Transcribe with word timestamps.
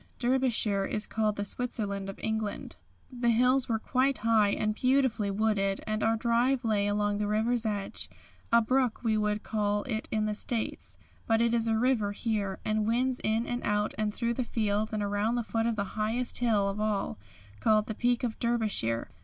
Derbyshire 0.17 0.85
is 0.87 1.05
called 1.05 1.35
the 1.35 1.45
Switzerland 1.45 2.09
of 2.09 2.19
England. 2.23 2.75
The 3.11 3.29
hills 3.29 3.69
were 3.69 3.77
quite 3.77 4.17
high 4.17 4.49
and 4.49 4.73
beautifully 4.73 5.29
wooded, 5.29 5.79
and 5.85 6.01
our 6.01 6.17
drive 6.17 6.65
lay 6.65 6.87
along 6.87 7.19
the 7.19 7.27
river's 7.27 7.67
edge 7.67 8.09
a 8.51 8.63
brook 8.63 9.01
we 9.03 9.15
would 9.15 9.43
call 9.43 9.83
it 9.83 10.07
in 10.09 10.25
the 10.25 10.33
States, 10.33 10.97
but 11.27 11.39
it 11.39 11.53
is 11.53 11.67
a 11.67 11.77
river 11.77 12.13
here 12.13 12.57
and 12.65 12.87
winds 12.87 13.21
in 13.23 13.45
and 13.45 13.61
out 13.63 13.93
and 13.95 14.11
through 14.11 14.33
the 14.33 14.43
fields 14.43 14.91
and 14.91 15.03
around 15.03 15.35
the 15.35 15.43
foot 15.43 15.67
of 15.67 15.75
the 15.75 15.83
highest 15.93 16.39
hill 16.39 16.67
of 16.67 16.79
all, 16.81 17.19
called 17.59 17.85
the 17.85 17.93
Peak 17.93 18.23
of 18.23 18.39
Derbyshire. 18.39 19.07